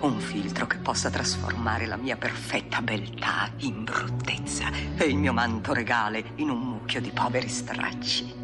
un 0.00 0.18
filtro 0.18 0.66
che 0.66 0.78
possa 0.78 1.10
trasformare 1.10 1.86
la 1.86 1.96
mia 1.96 2.16
perfetta 2.16 2.80
beltà 2.80 3.50
in 3.58 3.84
bruttezza 3.84 4.70
e 4.96 5.04
il 5.04 5.16
mio 5.16 5.32
manto 5.32 5.72
regale 5.72 6.24
in 6.36 6.48
un 6.48 6.58
mucchio 6.58 7.00
di 7.00 7.10
poveri 7.10 7.48
stracci. 7.48 8.34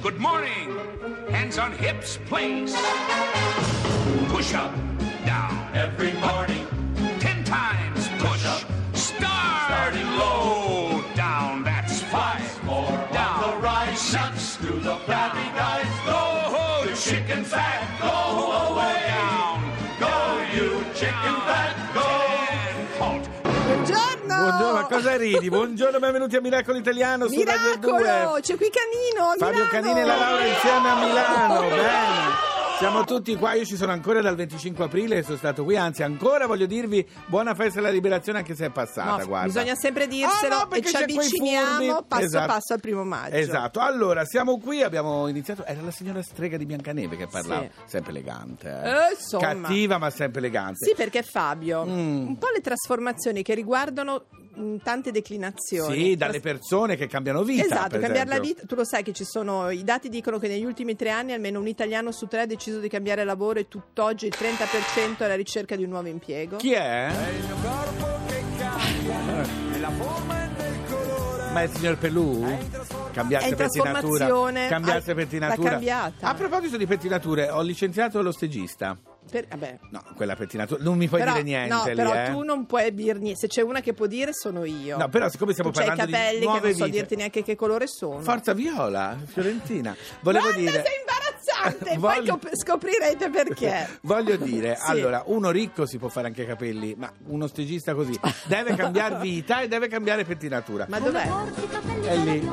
Good 0.00 0.18
morning. 0.18 0.78
Hands 1.30 1.56
on 1.56 1.72
hips, 1.72 2.18
please. 2.28 2.76
Push 4.28 4.52
up, 4.52 4.72
down. 5.24 5.66
Every 5.72 6.12
morning, 6.12 6.66
Ten 7.18 7.42
times 7.42 7.83
To 14.60 14.66
the 14.80 14.96
flabby 15.04 15.50
guys. 15.54 15.86
Go, 16.06 16.12
ho, 16.12 16.84
You 16.84 16.94
chicken 16.94 17.44
fat, 17.44 17.82
go 18.00 18.06
away. 18.70 19.02
down. 19.08 19.60
Go, 19.98 20.14
you 20.54 20.84
chicken 20.94 21.36
fat, 21.44 21.74
go. 21.92 22.00
Halt. 23.00 23.28
Buongiorno! 23.42 24.26
Buongiorno, 24.26 24.72
ma 24.72 24.84
cosa 24.86 25.16
ridi? 25.16 25.48
Buongiorno, 25.50 25.98
benvenuti 25.98 26.36
a 26.36 26.40
Miracolo 26.40 26.78
Italiano 26.78 27.26
su 27.28 27.34
Radio 27.42 27.76
2. 27.78 27.92
Miracolo! 28.02 28.40
C'è 28.40 28.56
qui 28.56 28.70
Canino 28.70 29.34
Fabio 29.38 29.64
Milano. 29.64 29.70
Canini 29.70 30.00
e 30.00 30.04
la 30.04 30.16
Laura 30.16 30.44
insieme 30.46 30.88
a 30.88 30.94
Milano. 31.04 31.60
Bene. 31.68 32.53
Siamo 32.78 33.04
tutti 33.04 33.36
qua, 33.36 33.54
io 33.54 33.64
ci 33.64 33.76
sono 33.76 33.92
ancora 33.92 34.20
dal 34.20 34.34
25 34.34 34.84
aprile, 34.84 35.22
sono 35.22 35.36
stato 35.36 35.62
qui, 35.64 35.76
anzi 35.76 36.02
ancora 36.02 36.46
voglio 36.46 36.66
dirvi 36.66 37.06
buona 37.26 37.54
festa 37.54 37.80
della 37.80 37.92
liberazione 37.92 38.38
anche 38.38 38.54
se 38.54 38.66
è 38.66 38.70
passata, 38.70 39.18
No, 39.22 39.26
guarda. 39.26 39.46
bisogna 39.46 39.74
sempre 39.76 40.06
dirselo 40.08 40.54
Ah, 40.56 40.66
no, 40.68 40.74
e 40.74 40.82
ci 40.82 40.96
avviciniamo 40.96 42.02
passo 42.02 42.24
Esatto. 42.24 42.46
passo 42.46 42.72
al 42.74 42.80
primo 42.80 43.04
maggio. 43.04 43.36
Esatto, 43.36 43.78
allora 43.80 44.24
siamo 44.24 44.58
qui, 44.58 44.82
abbiamo 44.82 45.28
iniziato, 45.28 45.64
era 45.64 45.80
la 45.82 45.90
signora 45.92 46.20
strega 46.22 46.56
di 46.56 46.66
Biancaneve 46.66 47.16
che 47.16 47.26
parlava, 47.28 47.62
Sì. 47.62 47.70
sempre 47.86 48.10
elegante, 48.10 48.68
eh. 48.68 48.90
Eh, 48.90 49.38
cattiva 49.38 49.98
ma 49.98 50.10
sempre 50.10 50.40
elegante. 50.40 50.84
Sì, 50.84 50.94
perché 50.96 51.22
Fabio, 51.22 51.84
Mm. 51.84 52.26
un 52.26 52.38
po' 52.38 52.48
le 52.52 52.60
trasformazioni 52.60 53.42
che 53.42 53.54
riguardano 53.54 54.24
mh, 54.54 54.76
tante 54.82 55.10
declinazioni. 55.10 55.96
Sì, 55.96 56.16
dalle 56.16 56.40
persone 56.40 56.96
che 56.96 57.06
cambiano 57.06 57.42
vita. 57.42 57.64
Esatto, 57.64 57.88
per 57.90 58.00
cambiare 58.00 58.28
la 58.28 58.38
vita, 58.40 58.62
tu 58.66 58.74
lo 58.74 58.84
sai 58.84 59.02
che 59.02 59.12
ci 59.12 59.24
sono, 59.24 59.70
i 59.70 59.84
dati 59.84 60.08
dicono 60.08 60.38
che 60.38 60.48
negli 60.48 60.64
ultimi 60.64 60.96
tre 60.96 61.10
anni 61.10 61.32
almeno 61.32 61.60
un 61.60 61.66
italiano 61.68 62.12
su 62.12 62.26
tre 62.26 62.42
ha 62.42 62.46
deciso 62.46 62.78
di 62.80 62.88
cambiare 62.88 63.24
lavoro 63.24 63.58
e 63.58 63.68
tutt'oggi 63.68 64.26
il 64.26 64.34
30% 64.36 65.18
è 65.18 65.24
alla 65.24 65.34
ricerca 65.36 65.76
di 65.76 65.84
un 65.84 65.90
nuovo 65.90 66.08
impiego. 66.08 66.56
Chi 66.56 66.72
è? 66.72 67.10
Ma 71.52 71.60
è 71.60 71.64
il 71.64 71.70
signor 71.70 71.98
Pelù? 71.98 72.44
Cambiarsi 73.12 73.46
È 73.46 73.50
in 73.50 73.56
pettinatura. 73.56 74.26
Cambiarsi 74.68 75.10
Ah, 75.10 75.14
pettinatura. 75.14 75.62
l'ha 75.62 75.70
cambiata. 75.70 76.26
A 76.28 76.34
proposito 76.34 76.76
di 76.76 76.86
pettinature, 76.86 77.48
ho 77.48 77.62
licenziato 77.62 78.20
lo 78.22 78.32
stegista. 78.32 78.96
Per- 79.30 79.46
vabbè. 79.48 79.78
No, 79.90 80.02
quella 80.14 80.36
pettinatura. 80.36 80.82
Non 80.82 80.96
mi 80.96 81.08
puoi 81.08 81.20
Però, 81.20 81.32
dire 81.32 81.44
niente 81.44 81.74
no, 81.74 81.84
lì, 81.86 81.94
però 81.94 82.14
eh. 82.14 82.30
tu 82.30 82.42
non 82.42 82.66
puoi 82.66 82.92
dir 82.94 83.18
niente. 83.18 83.40
Se 83.40 83.46
c'è 83.48 83.62
una 83.62 83.80
che 83.80 83.92
può 83.92 84.06
dire, 84.06 84.32
sono 84.32 84.64
io. 84.64 84.96
No, 84.96 85.08
però 85.08 85.28
siccome 85.28 85.52
stiamo 85.52 85.70
tu 85.70 85.78
c'hai 85.78 85.86
i 85.86 85.88
parlando 85.88 86.12
capelli 86.16 86.40
di 86.40 86.46
che 86.46 86.52
non 86.60 86.74
so 86.74 86.84
vite. 86.84 86.90
dirti 86.96 87.16
neanche 87.16 87.42
che 87.42 87.56
colore 87.56 87.86
sono. 87.86 88.20
Forza 88.20 88.52
Viola, 88.52 89.18
Fiorentina. 89.26 89.96
Volevo 90.20 90.44
Guarda, 90.44 90.60
dire. 90.60 90.72
sei 90.84 91.02
imbarazzante. 91.64 91.98
Voglio- 91.98 92.36
Poi 92.36 92.50
cop- 92.50 92.56
scoprirete 92.56 93.30
perché. 93.30 93.88
Voglio 94.02 94.36
dire, 94.36 94.76
Sì. 94.76 94.90
allora, 94.90 95.22
uno 95.26 95.50
ricco 95.50 95.86
si 95.86 95.98
può 95.98 96.08
fare 96.08 96.26
anche 96.28 96.42
i 96.42 96.46
capelli, 96.46 96.94
ma 96.96 97.10
uno 97.26 97.46
stegista 97.46 97.94
così 97.94 98.18
deve 98.46 98.74
cambiare 98.74 99.18
vita 99.22 99.60
e 99.60 99.68
deve 99.68 99.88
cambiare 99.88 100.24
pettinatura. 100.24 100.86
Ma 100.88 100.98
dov'è? 100.98 101.28
È 102.02 102.16
lì. 102.16 102.48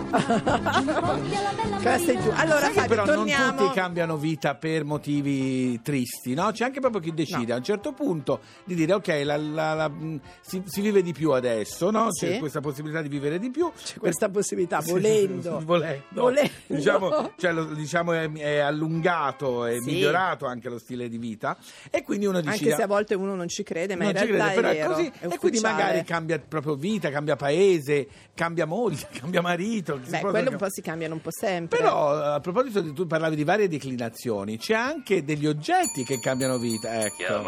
Allora, 2.35 2.59
Sai 2.59 2.73
Fabio, 2.73 2.87
però 2.89 3.05
non 3.05 3.15
torniamo. 3.15 3.57
tutti 3.57 3.73
cambiano 3.73 4.17
vita 4.17 4.55
per 4.55 4.83
motivi 4.85 5.81
tristi, 5.81 6.33
no? 6.33 6.51
C'è 6.51 6.65
anche 6.65 6.79
proprio 6.79 7.01
chi 7.01 7.13
decide 7.13 7.47
No. 7.47 7.53
a 7.53 7.57
un 7.57 7.63
certo 7.63 7.91
punto 7.93 8.39
di 8.63 8.75
dire 8.75 8.93
ok, 8.93 9.21
la- 9.23 9.37
la- 9.37 9.73
la- 9.73 9.89
mh, 9.89 10.19
si, 10.41 10.61
si 10.65 10.81
vive 10.81 11.01
di 11.01 11.13
più 11.13 11.31
adesso, 11.31 11.89
no? 11.91 12.09
C'è 12.09 12.33
Sì. 12.33 12.39
questa 12.39 12.59
possibilità 12.61 13.01
di 13.01 13.09
vivere 13.09 13.39
di 13.39 13.49
più. 13.49 13.71
C'è 13.83 13.97
questa 13.97 14.29
possibilità, 14.29 14.81
Sì, 14.81 14.91
volendo. 14.91 15.61
volendo. 15.63 16.21
Volendo. 16.21 16.51
Diciamo, 16.67 17.31
cioè, 17.37 17.51
lo- 17.51 17.65
diciamo 17.73 18.13
è, 18.13 18.31
è 18.31 18.57
allungato, 18.59 19.00
è 19.09 19.79
Sì. 19.79 19.85
migliorato 19.85 20.45
anche 20.45 20.69
lo 20.69 20.77
stile 20.77 21.09
di 21.09 21.17
vita 21.17 21.57
e 21.89 22.03
quindi 22.03 22.25
uno 22.25 22.41
decide... 22.41 22.65
Anche 22.71 22.75
se 22.75 22.83
a 22.83 22.87
volte 22.87 23.15
uno 23.15 23.35
non 23.35 23.47
ci 23.47 23.63
crede, 23.63 23.95
ma 23.95 24.05
non 24.05 24.15
in 24.15 24.25
realtà 24.25 24.45
crede, 24.45 24.55
però 24.55 24.67
è 24.67 24.71
è, 24.71 24.75
vero. 24.75 24.89
così. 24.93 25.11
è 25.19 25.25
e 25.33 25.37
quindi 25.37 25.59
magari 25.59 26.03
cambia 26.03 26.39
proprio 26.39 26.75
vita, 26.75 27.09
cambia 27.09 27.35
paese, 27.35 28.07
cambia 28.33 28.65
moglie, 28.65 29.07
cambia 29.13 29.41
marito. 29.41 29.99
Beh, 30.07 30.19
quello 30.19 30.51
un 30.51 30.57
po' 30.57 30.69
si 30.69 30.81
cambiano 30.81 31.13
un 31.15 31.21
po' 31.21 31.31
sempre. 31.31 31.77
Però 31.77 32.09
a 32.11 32.39
proposito 32.39 32.81
di 32.81 32.93
tu 32.93 33.07
parlavi 33.07 33.35
di 33.35 33.43
varie 33.43 33.67
declinazioni, 33.67 34.57
c'è 34.57 34.73
anche 34.73 35.23
degli 35.23 35.47
oggetti 35.47 36.03
che 36.03 36.19
cambiano 36.19 36.57
vita, 36.57 37.05
ecco. 37.05 37.43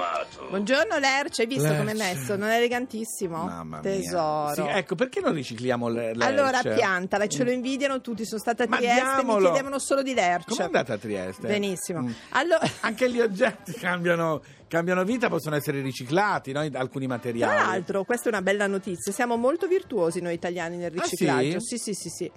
Buongiorno 0.50 0.98
Lerce, 0.98 1.42
hai 1.44 1.48
visto 1.48 1.64
Lerce. 1.64 1.78
come 1.78 1.92
è 1.92 1.96
messo? 1.96 2.36
Non 2.36 2.50
è 2.50 2.58
elegantissimo? 2.58 3.44
Mamma 3.46 3.80
mia. 3.82 3.92
Tesoro. 3.92 4.54
Sì, 4.54 4.62
ecco, 4.62 4.96
perché 4.96 5.20
non 5.20 5.34
ricicliamo 5.34 5.88
le, 5.90 6.16
le 6.16 6.26
Allora 6.26 6.62
Lerce? 6.62 6.74
piantala, 6.74 7.28
ce 7.28 7.44
lo 7.44 7.52
invidiano 7.52 8.02
tutti, 8.02 8.26
sono 8.26 8.40
stata 8.40 8.64
a 8.64 8.68
Trieste, 8.68 9.24
mi 9.24 9.38
chiedevano 9.40 9.80
solo 9.80 10.02
di 10.02 10.14
Lerce. 10.14 10.50
Com'è 10.50 10.64
andata 10.64 10.94
a 10.94 10.98
Trieste? 10.98 11.43
Benissimo. 11.48 12.02
Mm. 12.02 12.12
Allora, 12.30 12.68
Anche 12.82 13.10
gli 13.10 13.20
oggetti 13.20 13.74
cambiano, 13.74 14.42
cambiano 14.68 15.04
vita, 15.04 15.30
possono 15.30 15.56
essere 15.56 15.82
riciclati, 15.82 16.52
no? 16.52 16.68
alcuni 16.74 17.08
materiali. 17.08 17.56
Tra 17.58 17.66
l'altro, 17.68 18.04
questa 18.04 18.26
è 18.26 18.28
una 18.30 18.42
bella 18.42 18.68
notizia, 18.68 19.12
siamo 19.12 19.36
molto 19.38 19.68
virtuosi 19.68 20.22
noi 20.22 20.34
italiani 20.34 20.78
nel 20.78 20.94
Ah, 20.98 21.02
riciclaggio. 21.02 21.60
sì? 21.60 21.78
sì, 21.78 21.94
sì, 21.94 21.94
sì, 21.94 22.10
sì. 22.10 22.32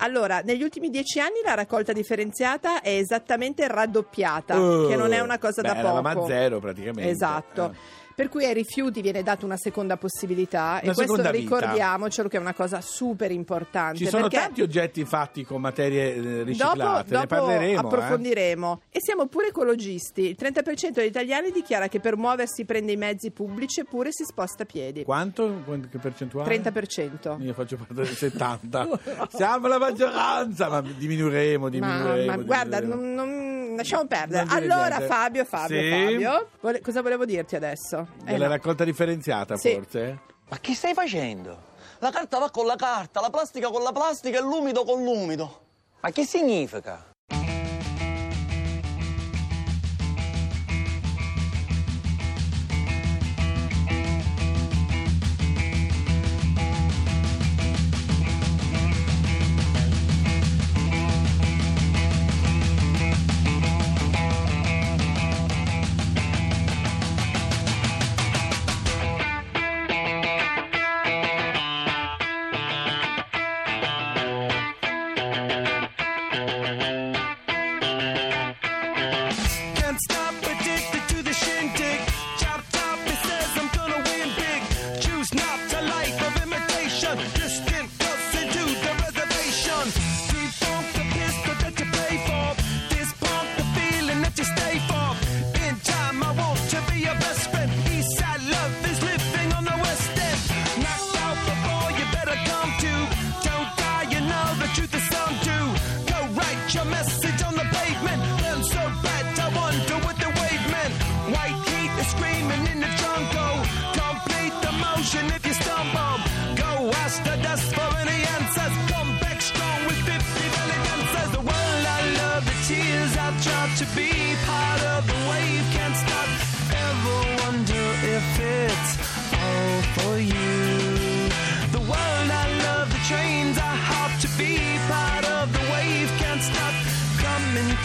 Allora, 0.00 0.40
negli 0.44 0.62
ultimi 0.62 0.90
dieci 0.90 1.18
anni 1.18 1.40
la 1.44 1.54
raccolta 1.54 1.92
differenziata 1.92 2.80
è 2.82 2.90
esattamente 2.96 3.66
raddoppiata, 3.66 4.60
Oh, 4.60 4.86
che 4.86 4.94
non 4.96 5.12
è 5.12 5.18
una 5.20 5.38
cosa 5.38 5.60
beh, 5.62 5.68
da 5.68 5.74
poco. 5.74 5.86
eravamo 5.88 6.24
a 6.24 6.26
zero 6.26 6.60
praticamente. 6.60 7.10
Esatto. 7.10 7.72
Eh. 7.72 8.06
Per 8.18 8.28
cui 8.28 8.44
ai 8.44 8.52
rifiuti 8.52 9.00
viene 9.00 9.22
data 9.22 9.44
una 9.46 9.56
seconda 9.56 9.96
possibilità 9.96 10.80
Una 10.82 10.90
e 10.90 10.94
questo 10.94 11.30
ricordiamocelo 11.30 12.28
che 12.28 12.36
è 12.36 12.40
una 12.40 12.52
cosa 12.52 12.80
super 12.80 13.30
importante. 13.30 13.98
Ci 13.98 14.08
sono 14.08 14.26
tanti 14.26 14.60
oggetti 14.60 15.04
fatti 15.04 15.44
con 15.44 15.60
materie 15.60 16.16
eh, 16.16 16.20
Dopo, 16.20 16.42
riciclate, 16.44 17.10
ne 17.10 17.20
dopo 17.20 17.26
parleremo. 17.28 17.72
eh. 17.72 17.76
approfondiremo. 17.76 18.80
E 18.90 18.98
siamo 19.00 19.26
pure 19.26 19.46
ecologisti. 19.48 20.22
Il 20.30 20.36
30% 20.36 20.90
degli 20.94 21.06
italiani 21.06 21.52
dichiara 21.52 21.86
che 21.86 22.00
per 22.00 22.16
muoversi 22.16 22.64
prende 22.64 22.90
i 22.90 22.96
mezzi 22.96 23.30
pubblici 23.30 23.78
eppure 23.78 24.10
si 24.10 24.24
sposta 24.24 24.64
a 24.64 24.66
piedi. 24.66 25.04
Quanto? 25.04 25.62
Quant- 25.64 25.88
Che 25.88 25.98
percentuale? 25.98 26.60
30%. 26.60 27.40
Io 27.40 27.52
faccio 27.54 27.76
parte 27.76 27.94
del 27.94 28.06
70. 28.08 28.98
Siamo 29.30 29.68
la 29.68 29.78
maggioranza, 29.78 30.68
ma 30.68 30.80
diminuiremo, 30.80 31.62
Ma, 31.66 31.70
diminuiremo. 31.70 32.26
ma 32.34 32.42
guarda, 32.42 32.80
diminuiremo. 32.80 33.14
non, 33.14 33.28
non- 33.36 33.57
lasciamo 33.78 34.06
perdere. 34.06 34.44
Non 34.44 34.56
allora, 34.56 34.96
niente. 34.98 35.06
Fabio, 35.06 35.44
Fabio, 35.44 35.80
Sì? 35.80 35.90
Fabio, 35.90 36.48
vole- 36.60 36.80
cosa 36.80 37.02
volevo 37.02 37.24
dirti 37.24 37.56
adesso? 37.56 38.08
Eh, 38.20 38.32
Della 38.32 38.46
no. 38.46 38.52
raccolta 38.52 38.84
differenziata, 38.84 39.56
Sì. 39.56 39.72
forse? 39.74 40.20
Ma 40.48 40.58
che 40.60 40.74
stai 40.74 40.94
facendo? 40.94 41.66
La 42.00 42.10
carta 42.10 42.38
va 42.38 42.50
con 42.50 42.64
la 42.66 42.76
carta, 42.76 43.20
la 43.20 43.30
plastica 43.30 43.68
con 43.70 43.82
la 43.82 43.92
plastica 43.92 44.38
e 44.38 44.40
l'umido 44.42 44.84
con 44.84 45.02
l'umido. 45.02 45.60
Ma 46.00 46.10
che 46.10 46.24
significa? 46.24 47.04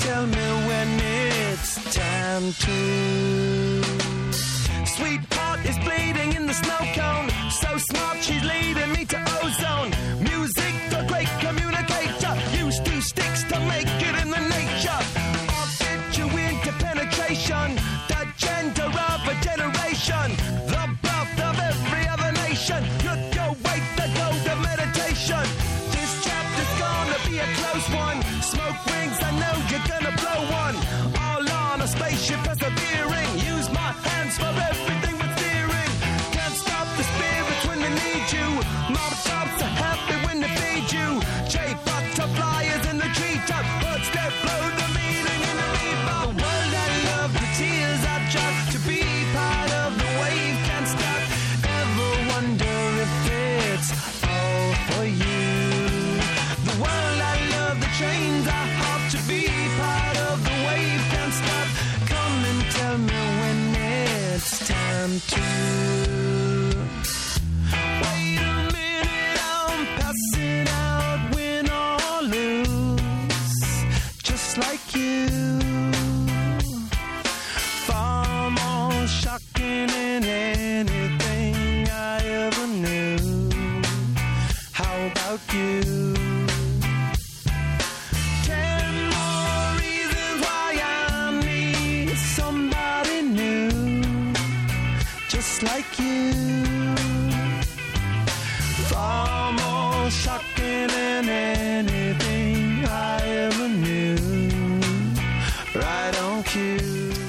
Tell 0.03 0.27
me 0.27 0.47
when 0.67 0.89
it's 0.99 1.75
time 1.95 2.51
to. 2.65 2.77
Sweetheart 4.85 5.59
is 5.65 5.77
bleeding 5.79 6.33
in 6.33 6.45
the 6.45 6.53
snow 6.53 6.81
cone. 6.93 7.29
So 7.61 7.77
smart, 7.77 8.17
she's 8.21 8.43
leading 8.43 8.91
me 8.91 9.05
to 9.05 9.19
ozone. 9.41 9.91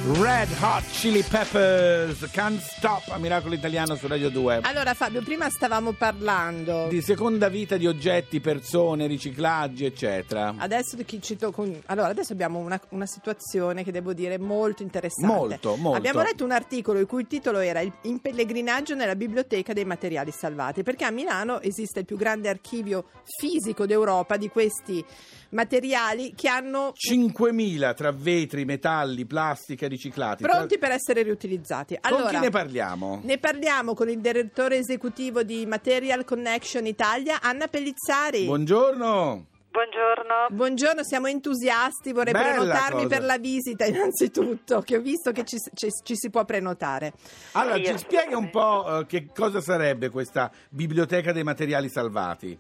Red 0.06 0.49
Hot 0.61 0.85
Chili 0.91 1.23
Peppers, 1.23 2.29
Can't 2.31 2.61
Stop 2.61 3.05
a 3.09 3.17
Miracolo 3.17 3.55
Italiano 3.55 3.95
su 3.97 4.06
Radio 4.06 4.29
2. 4.29 4.61
Allora 4.65 4.93
Fabio, 4.93 5.23
prima 5.23 5.49
stavamo 5.49 5.93
parlando. 5.93 6.89
Di 6.89 7.01
seconda 7.01 7.49
vita 7.49 7.79
di 7.79 7.87
oggetti, 7.87 8.39
persone, 8.39 9.06
riciclaggi, 9.06 9.87
eccetera. 9.87 10.56
Adesso, 10.59 10.99
chi 11.06 11.23
ci 11.23 11.37
to- 11.37 11.51
con- 11.53 11.81
allora, 11.87 12.09
adesso 12.09 12.35
abbiamo 12.35 12.59
una, 12.59 12.79
una 12.91 13.06
situazione 13.06 13.83
che 13.83 13.93
devo 13.93 14.12
dire 14.12 14.37
molto 14.39 14.83
interessante. 14.83 15.27
Molto, 15.35 15.77
molto. 15.77 15.97
Abbiamo 15.97 16.21
letto 16.21 16.45
un 16.45 16.51
articolo 16.51 16.99
il 16.99 17.06
cui 17.06 17.27
titolo 17.27 17.61
era 17.61 17.81
Il- 17.81 17.93
In 18.03 18.21
pellegrinaggio 18.21 18.95
nella 18.95 19.17
biblioteca 19.17 19.73
dei 19.73 19.87
materiali 19.87 20.31
salvati, 20.33 20.83
perché 20.83 21.05
a 21.06 21.11
Milano 21.11 21.62
esiste 21.62 22.01
il 22.01 22.05
più 22.05 22.19
grande 22.19 22.51
archivio 22.51 23.06
fisico 23.25 23.87
d'Europa 23.87 24.37
di 24.37 24.51
questi 24.51 25.03
materiali 25.51 26.35
che 26.35 26.49
hanno 26.49 26.93
5.000 26.95 27.95
tra 27.95 28.11
vetri, 28.11 28.65
metalli, 28.65 29.25
plastica 29.25 29.87
riciclati. 29.94 30.43
Tra- 30.43 30.52
pronti 30.55 30.79
per 30.79 30.91
essere 30.91 31.23
riutilizzati. 31.23 31.99
Con 32.00 32.12
Allora, 32.12 32.31
chi 32.31 32.38
ne 32.38 32.50
parliamo? 32.50 33.20
ne 33.23 33.38
parliamo 33.38 33.94
con 33.94 34.08
il 34.08 34.19
direttore 34.20 34.76
esecutivo 34.76 35.43
di 35.43 35.64
Material 35.67 36.25
Connection 36.25 36.87
Italia, 36.87 37.41
Anna 37.41 37.67
Pellizzari. 37.69 38.44
Buongiorno. 38.44 39.46
Buongiorno. 39.75 40.35
Buongiorno, 40.50 41.02
siamo 41.02 41.26
entusiasti, 41.26 42.12
vorrei 42.12 42.32
Bella 42.32 42.50
prenotarmi 42.52 43.02
cosa. 43.02 43.08
per 43.17 43.25
la 43.25 43.38
visita 43.38 43.85
innanzitutto, 43.91 44.81
che 44.82 44.96
ho 44.96 45.00
visto 45.00 45.32
che 45.32 45.43
ci, 45.44 45.56
ci- 45.75 45.88
ci 46.05 46.14
si 46.17 46.31
può 46.31 46.44
prenotare. 46.44 47.12
Allora, 47.52 47.76
Io 47.76 47.87
ci 47.87 47.99
spieghi 47.99 48.35
un 48.35 48.50
po' 48.50 49.00
eh, 49.00 49.06
che 49.06 49.26
cosa 49.35 49.61
sarebbe 49.61 50.11
questa 50.11 50.49
biblioteca 50.70 51.32
dei 51.32 51.43
materiali 51.43 51.88
salvati? 51.88 52.56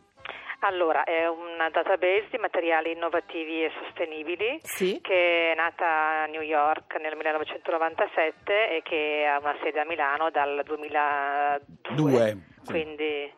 Allora, 0.66 1.04
è 1.04 1.26
una 1.26 1.68
database 1.68 2.28
di 2.30 2.38
materiali 2.38 2.92
innovativi 2.92 3.64
e 3.64 3.70
sostenibili 3.82 4.58
Sì. 4.62 4.98
che 5.02 5.52
è 5.52 5.54
nata 5.54 6.22
a 6.22 6.26
New 6.26 6.40
York 6.40 6.96
nel 7.00 7.14
1997 7.16 8.70
e 8.76 8.82
che 8.82 9.26
ha 9.28 9.38
una 9.38 9.54
sede 9.62 9.80
a 9.80 9.84
Milano 9.84 10.30
dal 10.30 10.62
2002. 10.64 11.94
Due. 11.94 12.36
Quindi 12.64 13.30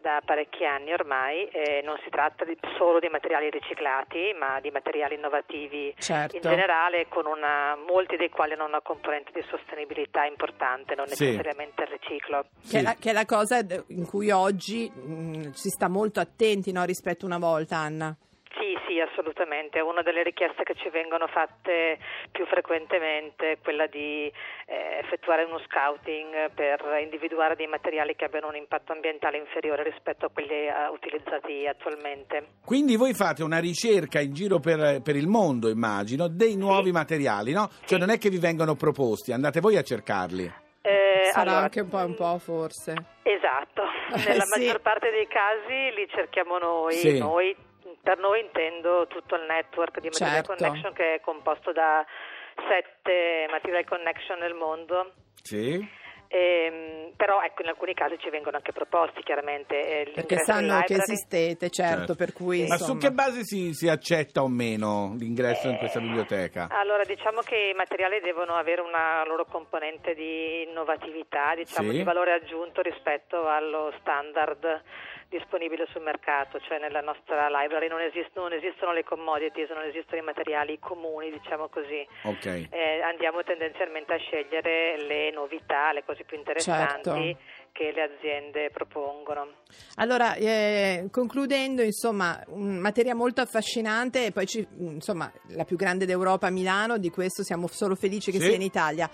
da 0.00 0.20
parecchi 0.24 0.64
anni 0.64 0.92
ormai 0.92 1.46
e 1.48 1.82
non 1.84 1.98
si 2.02 2.10
tratta 2.10 2.44
di- 2.44 2.58
solo 2.78 2.98
di 2.98 3.08
materiali 3.08 3.50
riciclati 3.50 4.34
ma 4.38 4.58
di 4.60 4.70
materiali 4.70 5.14
innovativi 5.14 5.94
Certo. 5.98 6.36
in 6.36 6.42
generale 6.42 7.06
con 7.08 7.26
una, 7.26 7.76
molti 7.76 8.16
dei 8.16 8.30
quali 8.30 8.52
hanno 8.54 8.64
una 8.66 8.80
componente 8.80 9.30
di 9.34 9.44
sostenibilità 9.48 10.24
importante 10.24 10.94
non 10.94 11.06
Sì. 11.08 11.24
necessariamente 11.24 11.82
il 11.82 11.88
riciclo 11.88 12.42
Che, 12.68 12.76
è 12.76 12.78
Sì. 12.78 12.82
la, 12.82 12.94
che 12.94 13.10
è 13.10 13.12
la 13.12 13.24
cosa 13.26 13.58
in 13.88 14.06
cui 14.06 14.30
oggi 14.30 14.88
mh, 14.90 15.50
si 15.52 15.68
sta 15.68 15.88
molto 15.88 16.20
attenti 16.20 16.72
no, 16.72 16.84
rispetto 16.84 17.24
a 17.24 17.28
una 17.28 17.38
volta, 17.38 17.76
Anna. 17.76 18.16
Sì, 18.90 18.96
sì, 18.96 19.00
assolutamente. 19.00 19.78
Una 19.80 20.02
delle 20.02 20.22
richieste 20.24 20.64
che 20.64 20.74
ci 20.74 20.88
vengono 20.90 21.26
fatte 21.28 21.98
più 22.32 22.44
frequentemente 22.46 23.52
è 23.52 23.58
quella 23.62 23.86
di 23.86 24.26
eh, 24.66 24.98
effettuare 25.02 25.44
uno 25.44 25.60
scouting 25.60 26.50
per 26.54 26.80
individuare 27.00 27.54
dei 27.54 27.68
materiali 27.68 28.16
che 28.16 28.24
abbiano 28.24 28.48
un 28.48 28.56
impatto 28.56 28.92
ambientale 28.92 29.36
inferiore 29.38 29.84
rispetto 29.84 30.26
a 30.26 30.30
quelli 30.32 30.66
eh, 30.66 30.88
utilizzati 30.90 31.66
attualmente. 31.66 32.46
Quindi 32.64 32.96
voi 32.96 33.14
fate 33.14 33.44
una 33.44 33.58
ricerca 33.60 34.20
in 34.20 34.32
giro 34.32 34.58
per, 34.58 35.00
per 35.02 35.14
il 35.14 35.28
mondo, 35.28 35.68
immagino, 35.68 36.26
dei 36.28 36.56
nuovi 36.56 36.90
materiali, 36.90 37.52
no? 37.52 37.68
Cioè 37.84 37.98
Sì. 37.98 37.98
non 37.98 38.10
è 38.10 38.18
che 38.18 38.28
vi 38.30 38.38
vengono 38.38 38.74
proposti, 38.74 39.32
andate 39.32 39.60
voi 39.60 39.76
a 39.76 39.82
cercarli. 39.82 40.52
Eh, 40.82 41.28
Sarà 41.30 41.42
allora, 41.50 41.64
anche 41.64 41.80
un 41.80 41.88
po' 41.88 41.98
un 41.98 42.14
po', 42.14 42.38
forse. 42.38 42.94
Esatto, 43.22 43.82
Eh, 43.84 44.16
nella 44.26 44.44
sì. 44.44 44.58
maggior 44.58 44.80
parte 44.80 45.10
dei 45.10 45.28
casi 45.28 45.94
li 45.94 46.08
cerchiamo 46.08 46.58
noi, 46.58 46.94
Sì. 46.94 47.18
noi 47.18 47.54
per 48.02 48.18
noi 48.18 48.40
intendo 48.40 49.06
tutto 49.08 49.34
il 49.36 49.42
network 49.48 50.00
di 50.00 50.08
Material 50.08 50.44
Certo. 50.44 50.54
Connection 50.54 50.92
che 50.92 51.14
è 51.14 51.20
composto 51.20 51.72
da 51.72 52.04
sette 52.68 53.46
Material 53.50 53.84
Connection 53.84 54.38
nel 54.38 54.54
mondo. 54.54 55.12
Sì? 55.42 55.98
Ehm, 56.32 57.12
però 57.16 57.42
ecco 57.42 57.62
in 57.62 57.68
alcuni 57.68 57.92
casi 57.92 58.16
ci 58.20 58.30
vengono 58.30 58.56
anche 58.56 58.70
proposti 58.70 59.20
chiaramente 59.24 59.74
eh, 59.74 60.10
Perché 60.14 60.38
sanno 60.38 60.74
nel 60.74 60.84
che 60.84 60.92
library. 60.94 61.12
esistete, 61.12 61.70
certo, 61.70 61.96
Certo. 61.96 62.14
per 62.14 62.32
cui 62.32 62.58
Ma 62.68 62.74
insomma... 62.74 62.92
su 62.92 62.96
che 62.98 63.10
base 63.10 63.42
si, 63.42 63.72
si 63.74 63.88
accetta 63.88 64.40
o 64.42 64.46
meno 64.48 65.14
l'ingresso 65.18 65.68
in 65.68 65.76
questa 65.78 65.98
biblioteca? 65.98 66.68
Allora 66.70 67.02
diciamo 67.02 67.40
che 67.40 67.56
i 67.56 67.74
materiali 67.74 68.20
devono 68.20 68.54
avere 68.54 68.80
una 68.80 69.24
loro 69.26 69.44
componente 69.44 70.14
di 70.14 70.62
innovatività, 70.68 71.54
diciamo 71.56 71.90
Sì. 71.90 71.96
di 71.96 72.02
valore 72.04 72.32
aggiunto 72.32 72.80
rispetto 72.80 73.48
allo 73.48 73.92
standard 73.98 74.82
disponibile 75.30 75.86
sul 75.90 76.02
mercato, 76.02 76.58
cioè 76.60 76.78
nella 76.78 77.00
nostra 77.00 77.48
library 77.48 77.88
non, 77.88 78.00
esist- 78.00 78.34
non 78.34 78.52
esistono 78.52 78.92
le 78.92 79.04
commodities, 79.04 79.70
non 79.70 79.84
esistono 79.84 80.20
i 80.20 80.24
materiali 80.24 80.78
comuni, 80.78 81.30
diciamo 81.30 81.68
così. 81.68 82.06
Ok. 82.24 82.66
Eh, 82.68 83.00
andiamo 83.02 83.42
tendenzialmente 83.44 84.12
a 84.12 84.18
scegliere 84.18 85.00
le 85.06 85.30
novità, 85.30 85.92
le 85.92 86.04
cose 86.04 86.24
più 86.24 86.36
interessanti 86.36 87.10
Certo. 87.10 87.38
Che 87.72 87.92
le 87.94 88.02
aziende 88.14 88.70
propongono. 88.72 89.46
Allora, 89.96 90.34
eh, 90.34 91.06
concludendo, 91.10 91.82
insomma, 91.82 92.42
un 92.48 92.76
materia 92.76 93.14
molto 93.14 93.40
affascinante 93.40 94.26
e 94.26 94.32
poi 94.32 94.46
ci- 94.46 94.66
insomma, 94.78 95.30
la 95.50 95.64
più 95.64 95.76
grande 95.76 96.04
d'Europa, 96.04 96.50
Milano, 96.50 96.98
di 96.98 97.08
questo 97.10 97.42
siamo 97.42 97.68
solo 97.68 97.94
felici 97.94 98.30
che 98.32 98.38
Sì. 98.38 98.46
sia 98.46 98.54
in 98.56 98.62
Italia. 98.62 99.08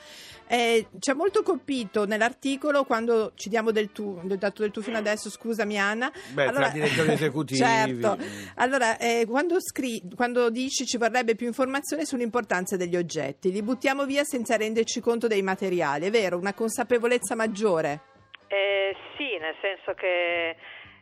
Eh, 0.49 0.89
ci 0.99 1.11
ha 1.11 1.15
molto 1.15 1.43
colpito 1.43 2.07
nell'articolo 2.07 2.85
quando 2.85 3.33
ci 3.35 3.49
diamo 3.49 3.71
del 3.71 3.93
tu, 3.93 4.19
del 4.25 4.39
dato 4.39 4.63
del 4.63 4.71
tu 4.71 4.81
fino 4.81 4.97
adesso, 4.97 5.31
scusami 5.31 5.79
Anna. 5.79 6.11
Beh, 6.33 6.51
tra 6.51 6.69
direttori 6.71 7.13
esecutivi. 7.13 7.61
certo. 7.61 8.17
Allora, 8.57 8.97
eh, 8.99 9.27
quando, 9.29 9.61
scri- 9.61 10.03
quando 10.15 10.51
dici 10.51 10.87
ci 10.87 10.97
vorrebbe 10.97 11.35
più 11.37 11.47
informazione 11.47 12.05
sull'importanza 12.05 12.77
degli 12.77 12.97
oggetti, 12.97 13.53
li 13.53 13.63
buttiamo 13.63 14.07
via 14.07 14.25
senza 14.25 14.57
renderci 14.57 15.01
conto 15.01 15.27
dei 15.29 15.43
materiali, 15.43 16.07
è 16.07 16.11
vero? 16.11 16.39
Una 16.39 16.55
consapevolezza 16.55 17.35
maggiore. 17.35 18.01
Eh, 18.49 18.97
sì, 19.17 19.37
nel 19.39 19.55
senso 19.61 19.95
che 19.95 20.57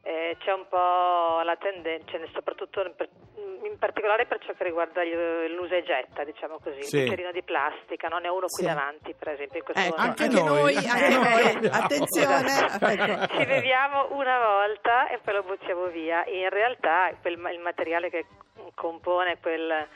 eh, 0.07 0.37
c'è 0.39 0.53
un 0.53 0.67
po' 0.69 1.41
la 1.43 1.57
tendenza, 1.57 2.19
soprattutto 2.33 2.93
per- 2.95 3.09
in 3.65 3.79
particolare 3.79 4.27
per 4.27 4.39
ciò 4.45 4.53
che 4.53 4.65
riguarda 4.65 5.03
l'usa 5.03 5.77
e 5.77 5.83
getta, 5.83 6.25
diciamo 6.25 6.59
così, 6.63 6.83
Sì. 6.83 6.97
il 6.97 7.03
bicchierino 7.03 7.33
di 7.33 7.43
plastica, 7.43 8.09
non 8.09 8.25
ho 8.27 8.31
uno 8.37 8.47
qui 8.47 8.63
Sì. 8.63 8.67
davanti, 8.67 9.15
per 9.15 9.29
esempio, 9.31 9.59
in 9.59 9.65
questo 9.65 9.83
Ecco, 9.83 9.97
momento. 9.97 10.23
Anche 10.23 10.43
noi, 10.43 10.77
anche 10.77 11.09
noi 11.09 11.69
attenzione. 11.73 12.49
Ci 13.39 13.47
beviamo 13.47 14.09
una 14.15 14.39
volta 14.39 15.09
e 15.09 15.19
poi 15.25 15.35
lo 15.35 15.43
buttiamo 15.43 15.87
via. 15.87 16.25
In 16.27 16.49
realtà 16.51 17.11
quel 17.23 17.39
ma- 17.39 17.51
il 17.51 17.61
materiale 17.61 18.11
che 18.11 18.27
compone 18.75 19.39
quel, 19.41 19.87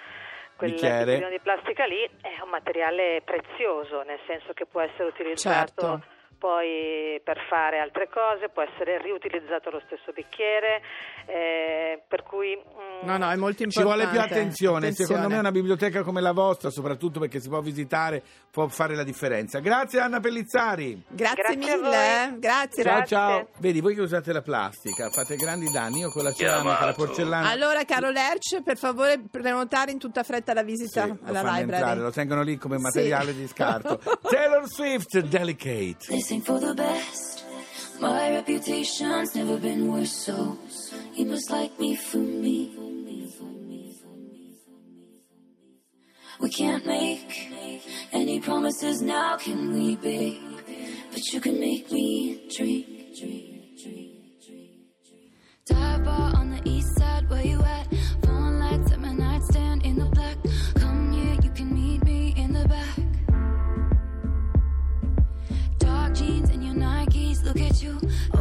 quel 0.56 0.70
Bicchiere. 0.72 0.98
bicchierino 1.04 1.28
di 1.28 1.40
plastica 1.40 1.84
lì 1.84 2.02
è 2.22 2.40
un 2.42 2.48
materiale 2.48 3.20
prezioso, 3.24 4.02
nel 4.02 4.20
senso 4.26 4.52
che 4.54 4.64
può 4.64 4.80
essere 4.80 5.04
utilizzato 5.04 5.80
Certo. 5.82 6.02
Poi 6.38 7.20
per 7.24 7.38
fare 7.48 7.78
altre 7.78 8.08
cose, 8.08 8.48
può 8.48 8.62
essere 8.62 9.02
riutilizzato 9.02 9.70
lo 9.70 9.82
stesso 9.86 10.12
bicchiere, 10.12 10.80
eh, 11.26 12.02
per 12.06 12.22
cui... 12.22 12.56
mm, 12.56 13.06
No, 13.06 13.16
no, 13.16 13.30
è 13.30 13.36
molto 13.36 13.58
Ci 13.58 13.64
importante. 13.64 13.82
vuole 14.04 14.06
più 14.10 14.20
attenzione. 14.20 14.76
Attenzione. 14.78 15.08
secondo 15.10 15.28
me 15.34 15.38
una 15.40 15.50
biblioteca 15.50 16.02
come 16.02 16.20
la 16.20 16.32
vostra, 16.32 16.70
soprattutto 16.70 17.20
perché 17.20 17.40
si 17.40 17.48
può 17.48 17.60
visitare, 17.60 18.22
può 18.50 18.66
fare 18.68 18.94
la 18.94 19.02
differenza. 19.04 19.58
Grazie 19.60 20.00
Anna 20.00 20.20
Pellizzari. 20.20 21.02
Grazie, 21.08 21.42
Grazie 21.56 21.56
mille, 21.76 22.36
grazie. 22.38 22.82
Ciao 22.82 22.94
Grazie. 22.96 23.16
ciao. 23.16 23.48
Vedi, 23.58 23.80
voi 23.80 23.94
che 23.94 24.00
usate 24.00 24.32
la 24.32 24.42
plastica 24.42 25.10
fate 25.10 25.36
grandi 25.36 25.70
danni, 25.70 26.00
io 26.00 26.10
con 26.10 26.22
la 26.24 26.32
ceramica, 26.32 26.84
la 26.86 26.92
porcellana. 26.92 27.48
Allora, 27.50 27.84
caro 27.84 28.10
Lerch, 28.10 28.62
per 28.62 28.76
favore 28.76 29.20
prenotare 29.30 29.90
in 29.90 29.98
tutta 29.98 30.22
fretta 30.22 30.52
la 30.54 30.62
visita 30.62 31.02
Sì, 31.02 31.08
lo 31.08 31.18
alla 31.24 31.40
fanno 31.40 31.56
library. 31.58 31.62
entrare, 31.82 32.00
lo 32.00 32.10
tengono 32.10 32.42
lì 32.42 32.56
come 32.56 32.76
Sì. 32.76 32.82
materiale 32.82 33.34
di 33.34 33.46
scarto. 33.48 33.98
Taylor 34.28 34.64
Swift, 34.66 35.18
Delicate. 35.20 35.96
Listen 36.28 36.42
for 36.42 36.60
the 36.60 36.74
best. 36.74 37.42
My 38.00 38.32
reputation's 38.32 39.34
never 39.34 39.56
been 39.56 39.90
worse, 39.90 40.12
so 40.12 40.58
you 41.14 41.24
must 41.24 41.50
like 41.50 41.80
me 41.80 41.96
for 41.96 42.18
me. 42.18 42.76
We 46.38 46.50
can't 46.50 46.84
make 46.84 47.50
any 48.12 48.40
promises 48.40 49.00
now, 49.00 49.38
can 49.38 49.72
we, 49.72 49.96
babe? 49.96 50.42
But 51.12 51.24
you 51.32 51.40
can 51.40 51.58
make 51.58 51.90
me 51.90 52.46
drink. 52.54 52.86
Dive 55.64 56.04
bar 56.04 56.36
on 56.36 56.50
the 56.50 56.60
east 56.68 56.97
you. 67.82 68.37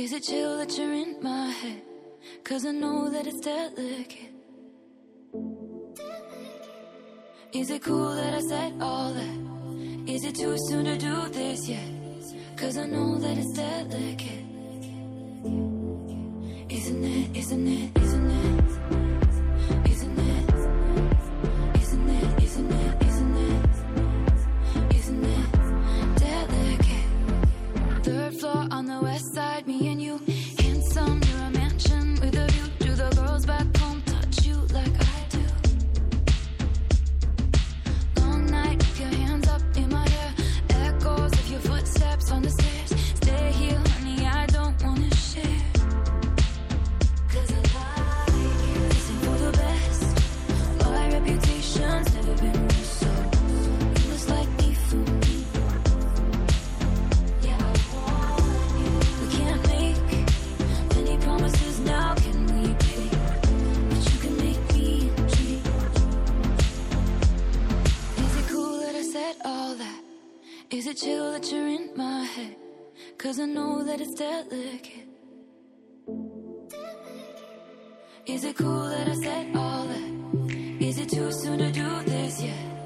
Is 0.00 0.14
it 0.14 0.22
chill 0.22 0.56
that 0.56 0.78
you're 0.78 0.94
in 0.94 1.22
my 1.22 1.48
head? 1.50 1.82
Cause 2.42 2.64
I 2.64 2.70
know 2.70 3.10
that 3.10 3.26
it's 3.26 3.38
delicate. 3.40 4.32
Is 7.52 7.68
it 7.68 7.82
cool 7.82 8.14
that 8.14 8.32
I 8.32 8.40
said 8.40 8.72
all 8.80 9.12
that? 9.12 10.10
Is 10.10 10.24
it 10.24 10.36
too 10.36 10.56
soon 10.68 10.86
to 10.86 10.96
do 10.96 11.28
this 11.28 11.68
yet? 11.68 11.90
Cause 12.56 12.78
I 12.78 12.86
know 12.86 13.18
that 13.18 13.36
it's 13.36 13.52
delicate. 13.52 14.46
Isn't 16.70 17.04
it, 17.04 17.36
isn't 17.36 17.68
it, 17.68 17.98
isn't 18.00 18.30
it? 18.30 19.09
On 28.70 28.86
the 28.86 29.00
west 29.00 29.34
side, 29.34 29.66
me 29.66 29.88
and 29.88 30.02
you. 30.02 30.20
Cause 73.30 73.38
I 73.38 73.44
know 73.44 73.84
that 73.84 74.00
it's 74.00 74.14
delicate. 74.14 75.06
Is 78.26 78.42
it 78.42 78.56
cool 78.56 78.88
that 78.88 79.06
I 79.06 79.14
said 79.14 79.54
all 79.54 79.86
that? 79.86 80.82
Is 80.82 80.98
it 80.98 81.10
too 81.10 81.30
soon 81.30 81.58
to 81.58 81.70
do 81.70 82.02
this 82.10 82.42
yet? 82.42 82.79